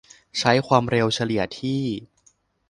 [0.39, 1.83] ใช้ความเร็วเฉลี่ยที่